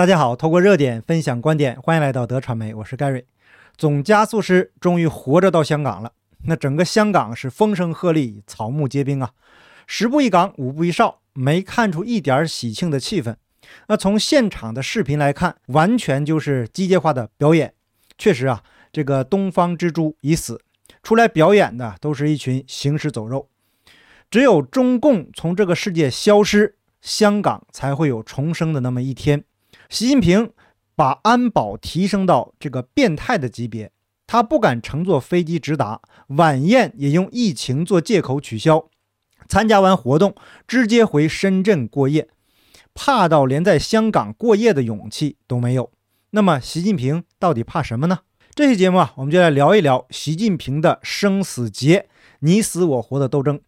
[0.00, 3.26] 大家好，透过热点分享观点，欢迎来到德传媒，我是盖瑞。
[3.76, 6.12] 总加速师终于活着到香港了，
[6.44, 9.32] 那整个香港是风声鹤唳，草木皆兵啊，
[9.86, 13.36] 十步一岗，五步一哨，没看出一点喜庆的气氛。
[13.88, 17.74] 那从现场的视频来看，完全就是机械化的表演。
[18.16, 20.62] 确实啊，这个东方之珠已死，
[21.02, 23.50] 出来表演的都是一群行尸走肉。
[24.30, 29.44] 只有中共从这个世界消失，香港才会有重生的那么一天。
[29.90, 30.52] 习近平
[30.94, 33.90] 把安保提升到这个变态的级别，
[34.24, 38.88] 他不敢乘坐飞机直达，晚宴也用疫情做借口取消，
[39.48, 40.36] 参加完活动
[40.68, 42.28] 直接回深圳过夜，
[42.94, 45.90] 怕到连在香港过夜的勇气都没有。
[46.30, 48.20] 那么习近平到底怕什么呢？
[48.54, 53.60] 这期节目啊，我们就来聊一聊习近平的生死劫，你死我活的斗争。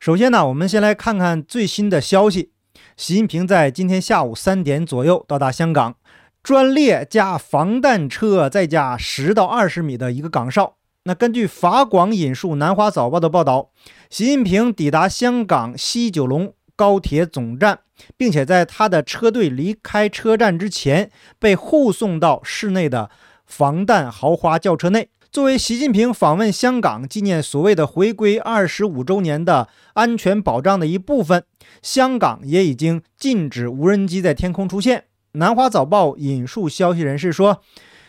[0.00, 2.52] 首先呢，我们先来看看最新的消息。
[2.96, 5.96] 习近平在今天下午三点左右到达香港，
[6.42, 10.76] 专列加防弹车，再加十到二十米的一个岗哨。
[11.02, 13.70] 那根据法广引述南华早报的报道，
[14.08, 17.80] 习近平抵达香港西九龙高铁总站，
[18.16, 23.10] 并且在他的车队离开车站之前，被护送到室内的
[23.44, 25.10] 防弹豪华轿车内。
[25.36, 31.44] 作为习近平访问香港纪念所谓的回归二十五周年的安全保障的一部分，
[31.82, 35.04] 香港也已经禁止无人机在天空出现。
[35.32, 37.60] 南华早报引述消息人士说，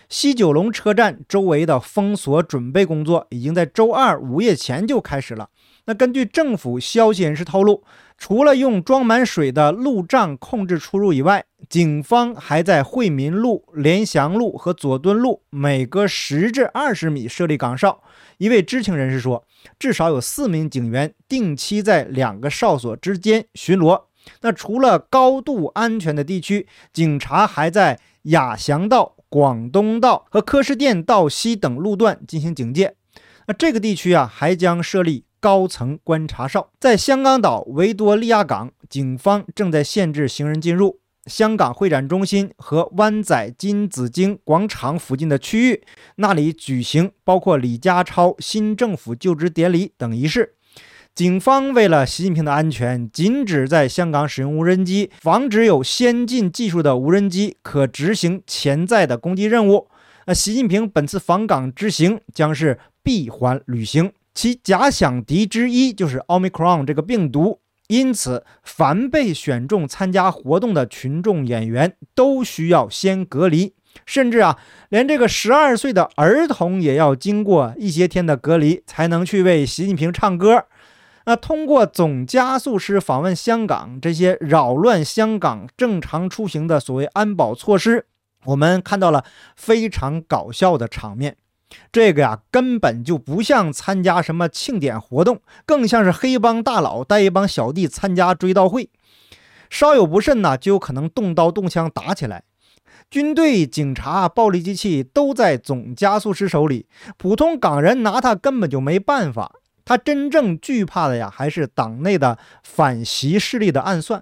[0.09, 5.49] 西九龙车站周围的封锁准备工作已经在周二午夜前就开始了。
[5.85, 7.83] 那根据政府消息人士透露。
[8.19, 18.01] 除了用装满水的路障控制出入以外，警方还在惠民路、联祥路和佐敦路每隔十至二十米设立岗哨。
[18.39, 19.45] 一位知情人士说，
[19.77, 24.05] 至少有四名警员定期在两个哨所之间巡逻。
[24.41, 32.95] 那除了高度安全的地区，警察还在雅翔道、广东道和柯士甸道西等路段进行警戒。
[33.47, 35.25] 那这个地区啊，还将设立。
[35.39, 45.83] 高层观察哨在香港岛维多利亚港，警方正在限制行人进入香港会展中心和湾仔金紫荆广场附近的区域，
[46.15, 50.55] 那里举行包括李家超新政府就职典礼等仪式。
[51.17, 59.87] 警方为了习近平的安全，禁止在香港使用无人机，防止有先进技术的无人机可执行潜在的攻击任务。
[60.27, 64.11] 那习近平本次访港之行将是闭环旅行。
[64.35, 73.73] 其假想敌之一就是奥密克戎这个病毒，因此凡被选中参加活动的群众演员都需要先隔离，
[74.05, 80.65] 甚至啊，连这个十二岁的儿童也要经过一些天的隔离才能去为习近平唱歌。
[81.27, 88.05] 那通过总加速师访问香港这些扰乱香港正常出行的所谓安保措施，
[88.45, 91.35] 我们看到了非常搞笑的场面。
[91.91, 98.89] 这个呀，根本就不像参加什么庆典活动，更像是黑帮大佬带一帮小弟参加追悼会。
[99.69, 102.45] 稍有不慎呢，就有可能动刀动枪打起来。
[103.11, 109.55] 军队、警察、暴力机器都在总加速师手里，普通港人拿他根本就没办法。
[109.87, 114.21] 他真正惧怕的呀，还是党内的反习势力的暗算。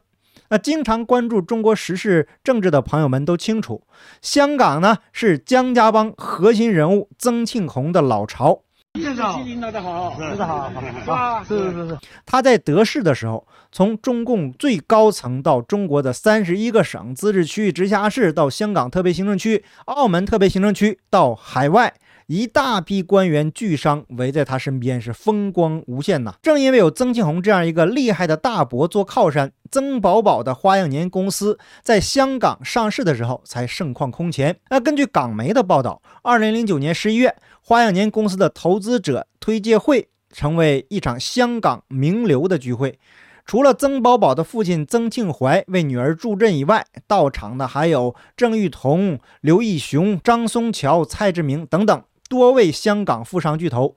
[0.49, 3.81] 那经常关注中国时事政治的朋友们都清楚，
[4.21, 8.61] 香港呢是江家帮核心人物曾庆红的老巢。
[8.93, 10.71] 先生，领导的好，领导好，
[11.07, 11.97] 好，是是是。
[12.27, 21.95] 他在得势的时候，从中共最高层到中国的三十一个省、自治区、直辖市，到香港特别行政区、澳门特别行政区，到海外。
[22.27, 26.33] 一大批官员巨商围在他身边，是风光无限呐。
[26.41, 34.57] 正因为有曾庆红这样一个厉害的大伯做靠山，曾宝宝的花样年公司在香港上市的时候才盛况空前。
[34.71, 42.97] 那根据港媒的报道，二零零九年十一月，花样年公司的投资者推介会成为一场香港名流的聚会。
[43.45, 52.01] 除了曾宝宝的父亲曾庆怀为女儿助阵以外，到场的还有郑裕彤、刘义雄、张松桥、蔡志明等等。
[52.29, 53.95] 多位香港富商巨头，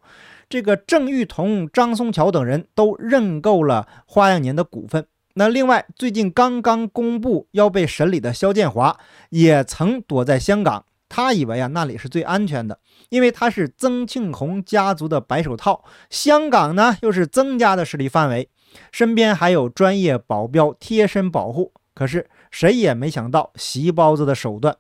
[0.49, 5.07] 这个郑裕彤、张松桥等人都认购了花样年的股份。
[5.35, 8.99] 那另外，最近刚刚公布要被审理的肖建华，
[9.31, 10.85] 也曾躲在香港。
[11.09, 18.51] 他以为啊，那里是最安全的，因为他是曾庆红家族的白手套，香港呢又是曾家的势力范围，
[18.93, 21.73] 身边还有专业保镖贴身保护。
[21.95, 24.77] 可是谁也没想到，席包子的手段。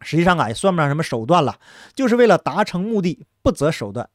[0.00, 1.56] 实际上啊，也算不上什么手段了，
[1.94, 4.08] 就是为了达成目的不择手段，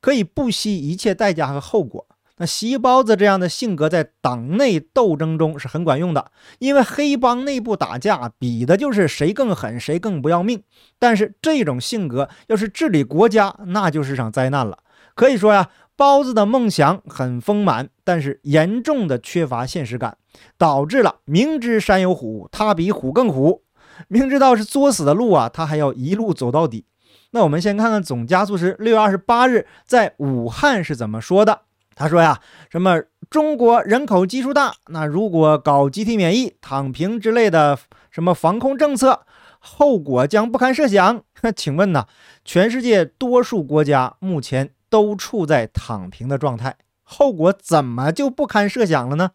[0.00, 2.06] 可以不惜一切代价和后果。
[2.40, 6.30] 那席包子这样的性格在党内斗争中是很管用的，
[6.60, 10.62] 因为黑帮内部打架比的就是谁更狠，谁更不要命。
[11.00, 14.78] 但是这种性格要是治理国家，那就是场灾难了。
[15.16, 20.16] 可以说呀，包子的梦想很丰满，但是严重的缺乏现实感，
[20.56, 23.64] 导致了明知山有虎，他比虎更虎，
[24.06, 26.84] 明知道是作死的路啊，他还要一路走到底。
[27.32, 31.62] 那我们先看看总加速师六月二十八日在武汉是怎么说的。
[31.94, 32.40] 他说呀，
[32.70, 37.76] 什么中国人口基数大，那如果搞集体免疫、躺平之类的
[38.10, 39.26] 什么防控政策，
[39.58, 41.22] 后果将不堪设想。
[41.42, 42.06] 那 请问呢，
[42.44, 49.32] 全世界多数国家目前都处在躺平的状态，后果怎么就不堪设想了呢？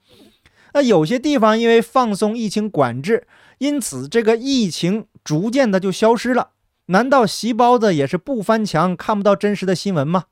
[0.74, 3.26] 那有些地方因为放松疫情管制，
[3.60, 6.50] 因此这个疫情逐渐的就消失了。
[6.88, 10.26] 难道席包子也是不翻墙看不到真实的新闻吗？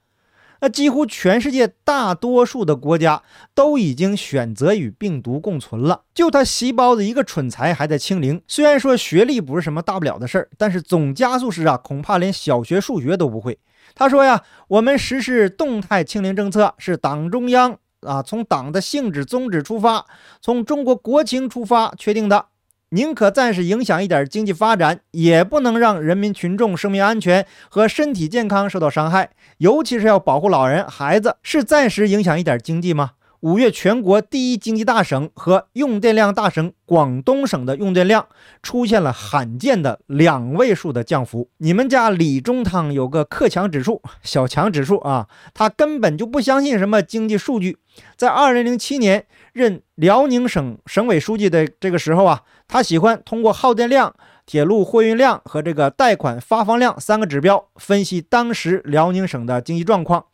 [0.64, 3.24] 那几乎全世界大多数的国家
[3.56, 8.40] 都已经选择与病毒共存了，就他细胞的一个蠢材还在清零。
[8.48, 13.58] 虽然说学历不是什么大不了的事儿，但是总加速师啊，恐怕连小学数学都不会。
[13.96, 20.06] 他说呀，我们实施动态清零政策是党中央啊，从党的性质宗旨出发，
[20.42, 22.46] 从中国国情出发确定的。
[22.94, 31.38] 宁可暂时影响一点经济发展，也不能让人民群众生命安全和身体健康受到伤害，尤其是要保护老人、孩子。
[31.42, 33.12] 是暂时影响一点经济吗？
[33.42, 38.28] 五月，全国第一经济大省和用电量大省广东省的用电量
[38.62, 41.50] 出现了罕见的两位数的降幅。
[41.58, 47.80] 你们家李中堂有个克强指数、小强指数啊，他根本就不相信什么经济数据。
[48.16, 54.14] 在二零零七年任辽宁省省委书记的这个时候啊，他喜欢通过耗电量、
[54.46, 60.26] 铁路货运量和这个贷款发放量三个指标分析当时辽宁省的经济状况。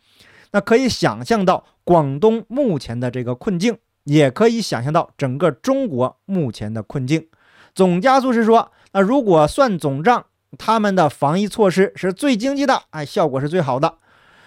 [0.52, 7.30] 那可以想象到广东目前的这个困境，也可以想象到整个中国目前的困境。
[7.74, 10.26] 总加速师说，那如果算总账，
[10.58, 14.00] 他们的防疫措施是最经济的，哎，效果是最好的。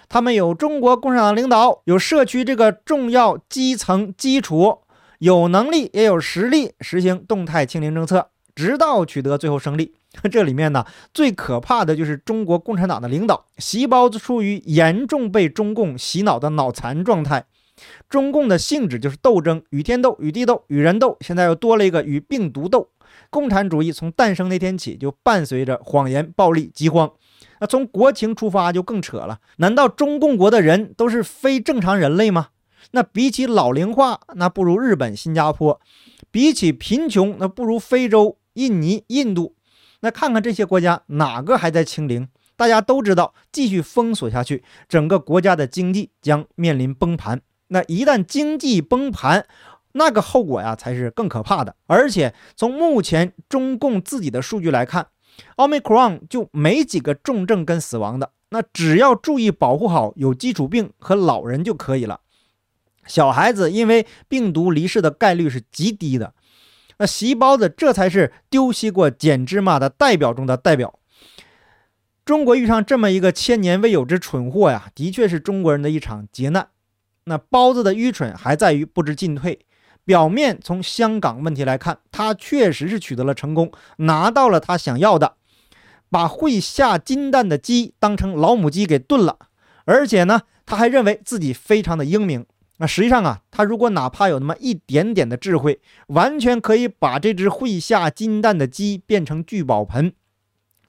[0.07, 4.81] 他们有中国共产党领导，有社区这个重要基层基础，
[5.17, 9.95] 有能力也有实力实行动态清零政策，直到取得最后胜利。
[10.29, 17.45] 这里面呢，最可怕的就是中国共产党的领导，细胞子处于严重被中共洗脑的脑残状态。
[18.09, 22.89] 中共的性质就是斗争，与天斗，与地斗，与人斗，现在又多了一个与病毒斗。
[23.29, 27.11] 共产主义从诞生那天起就伴随着谎言、暴力、饥荒。
[27.59, 32.49] 那从国情出发就更扯了，难道中共国的人都是非正常人类吗？
[32.91, 35.79] 那比起老龄化，那不如日本、新加坡；
[36.29, 39.55] 比起贫穷，那不如非洲、印尼、印度。
[40.01, 42.27] 那看看这些国家哪个还在清零？
[42.55, 47.41] 大家都知道，继续封锁下去，整个国家的经济将面临崩盘。
[47.69, 49.47] 那一旦经济崩盘，
[49.93, 51.75] 那个后果呀才是更可怕的。
[51.87, 55.07] 而且从目前中共自己的数据来看，
[55.55, 58.31] 奥密克戎就没几个重症跟死亡的。
[58.49, 62.19] 那只要注意保护好有基础病和老人就可以了。
[63.07, 66.33] 小孩子因为病毒离世的概率是极低的。
[67.01, 70.99] 那席包子这才是丢西瓜捡芝麻的代表中的代表。
[72.23, 76.67] 中国遇上这么一个千年未有之蠢货呀，的确是中国人的一场劫难。
[77.23, 79.65] 那包子的愚蠢还在于不知进退。
[80.05, 85.37] 表面从香港问题来看，他确实是取得了成功，拿到了他想要的，
[86.11, 89.39] 把会下金蛋的鸡当成老母鸡给炖了。
[89.85, 92.45] 而且呢，他还认为自己非常的英明。
[92.81, 100.13] 那实际上啊，他如果哪怕有那么一点点的智慧，完全可以把这只会下金蛋的鸡变成聚宝盆。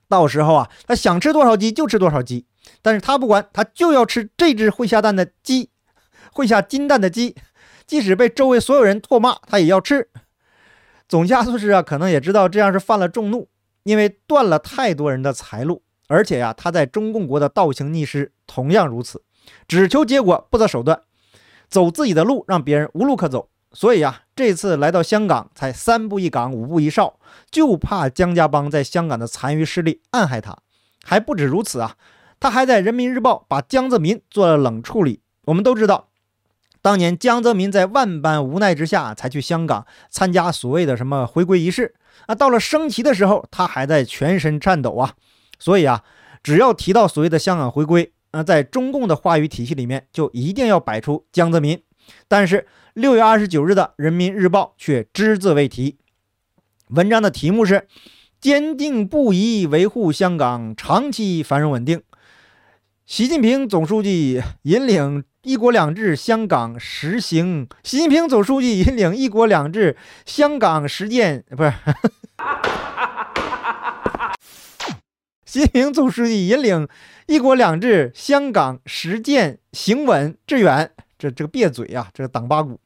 [0.08, 2.46] 到时候啊，他想吃多少鸡就吃多少鸡，
[2.80, 5.68] 但是他不管，他就要吃这只会下蛋的鸡，
[6.32, 7.36] 会下金蛋的鸡，
[7.86, 10.08] 即使被周围所有人唾骂，他也要吃。
[11.06, 13.50] 总加速师啊，可能也知道这样是犯了众怒，
[13.82, 19.22] 因为断了太多人的财路，而且呀，他在中共国的倒行逆施同样如此，
[19.68, 21.02] 只求结果，不择手段。
[21.72, 23.48] 走自己的路，让别人无路可走。
[23.72, 27.18] 所以啊，这次来到香港，才三步一岗，五步一哨，
[27.50, 30.58] 就怕江家帮在香港的残余势力暗害他。
[31.02, 31.96] 还不止如此啊，
[32.38, 35.22] 他还在人民日报把江泽民做了冷处理。
[35.46, 36.10] 我们都知道，
[36.82, 41.94] 当年江泽民在万般无奈之下才去香港参加所谓的什么回归仪式
[42.26, 42.34] 啊。
[42.34, 45.14] 到了升旗的时候，他还在全身颤抖啊。
[45.58, 46.04] 所以啊，
[46.42, 51.80] 只要提到所谓的香港回归，那在中共的话语体系里面，就一定要摆出江泽民。
[52.26, 55.98] 但是六月二十九日的《人民日报》却只字未提。
[56.88, 57.86] 文章的题目是
[58.40, 62.02] “坚定不移维护香港长期繁荣稳定”。
[63.06, 67.68] 习近平总书记引领“一国两制”香港实行。
[67.82, 69.96] 习近平总书记引领“一国两制”
[70.26, 71.72] 香港实践，不是。
[75.52, 76.88] 习近平总书记引领
[77.28, 80.90] “一国两制”香港实践行稳致远。
[81.18, 82.80] 这这个别嘴啊，这个党八股。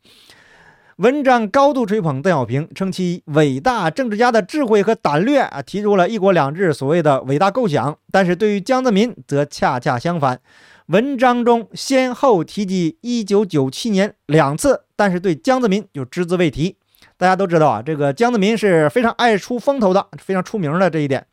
[0.97, 7.97] 文章高度吹捧邓小平，称其伟大政治家的智慧和胆略啊，提出了一国两制所谓的伟大构想。
[8.11, 10.41] 但是对于江泽民则恰恰相反，
[10.87, 16.77] 文章中先后提及1997年两次，但是对江泽民就只字未提。
[17.17, 21.25] 大家都知道啊，这个江泽民是非常爱出风头的，非常出名的这一点。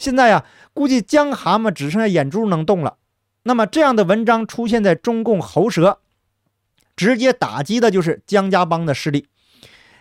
[0.00, 0.42] 现在呀，
[0.74, 2.96] 估计江蛤蟆只剩下眼珠能动了。
[3.42, 6.00] 那么这样的文章出现在中共喉舌。
[6.96, 9.26] 直接打击的就是江家帮的势力，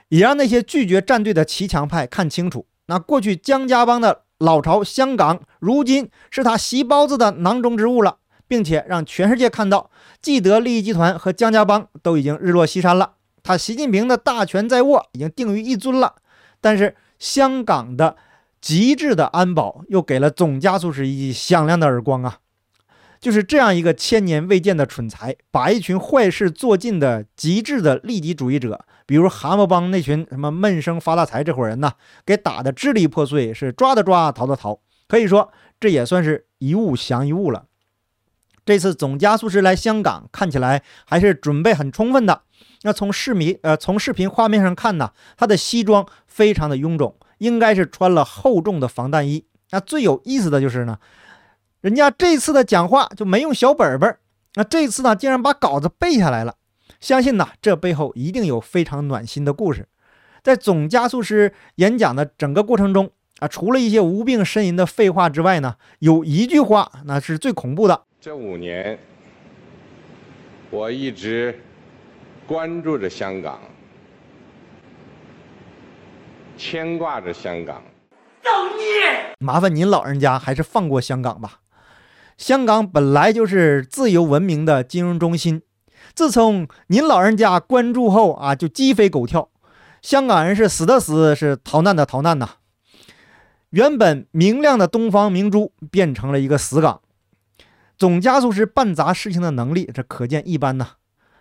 [0.10, 8.18] 也让那些拒绝站队的骑墙派看清楚，那过去江家帮的老巢香港，如今是他席包子的囊中之物了，
[8.50, 9.90] 并且让全世界看到，
[10.22, 16.16] 既得利益集团和江家帮都已经日落西山了，他习近平的大权在握，已经定于一尊了。
[16.60, 18.18] 但是香港的
[18.62, 22.40] 极致的安保又给了总加速师一记响亮的耳光啊！
[23.20, 31.94] 就是这样一个千年未见的蠢材，把一群坏事做尽的极致的利己主义者，比如蛤蟆帮那群什么闷声发大财这伙人呢，
[32.26, 34.80] 给打得支离破碎，是抓的抓，逃的逃。
[35.08, 37.66] 可以说，这也算是一物降一物了。
[38.66, 42.44] 这次总加速师来香港，看起来还是准备很充分的。
[42.84, 49.44] 那从视频呃从视频画面上看呢，他的西装非常的臃肿，应该是穿了厚重的防弹衣。
[49.72, 51.00] 那最有意思的就是呢。
[51.82, 54.18] 人家这次的讲话就没用小本本，
[54.56, 56.56] 那这次呢，竟然把稿子背下来了。
[57.00, 59.88] 相信呐，这背后一定有非常暖心的故事。
[60.44, 68.04] 在总加速师演讲的整个过程中啊，除了一些无病呻吟的废话之外呢，有一句话那是最恐怖的。
[68.20, 69.00] 这五年，
[70.70, 71.62] 我一直
[72.46, 73.62] 关注着香港，
[76.60, 77.82] 牵挂着香港。
[78.44, 79.36] 造孽！
[79.40, 81.62] 麻烦您老人家还是放过香港吧。
[82.38, 85.62] 香港本来就是自由文明的金融中心，
[86.14, 89.50] 自从您老人家关注后啊，就鸡飞狗跳。
[90.02, 92.50] 香港人是死的死，是逃难的逃难呐。
[93.70, 97.02] 原本明亮的东方明珠变成了一个死港。
[97.98, 100.92] 总加速师办砸事情的能力，这可见一斑呐。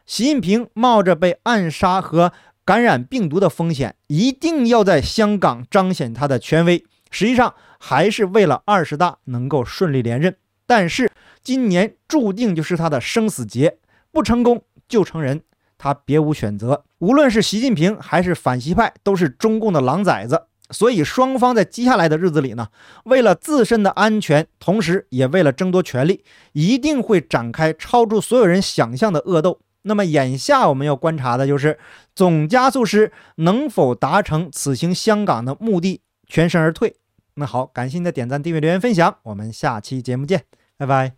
[0.05, 2.33] 习近平冒着被暗杀和
[2.69, 10.37] 感染病毒的风险，一定要在香港彰显他的权威，实际上还是为了二十大能够顺利连任。
[10.67, 11.11] 但是
[11.43, 13.79] 今年注定就是他的生死劫，
[14.13, 15.41] 不成功就成人，
[15.79, 16.85] 他别无选择。
[16.99, 20.43] 无论是习近平还是反西派，都是中共的狼崽子。
[20.71, 22.69] 所以双方在接下来的日子里呢，
[23.05, 26.23] 为了自身的安全，同时也为了争夺权力，
[26.53, 29.59] 一定会展开超出所有人想象的恶斗。
[29.89, 31.79] 那么眼下我们要观察的就是
[32.15, 36.95] 总加速师能否达成此行香港的目的，全身而退。
[37.35, 40.45] 那好，感谢您的点赞、订阅、留言、分享，我们下期节目见。
[40.77, 41.18] 拜拜。